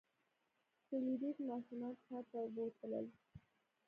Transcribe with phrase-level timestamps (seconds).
[0.85, 3.05] فلیریک ماشومان ښار ته بوتلل.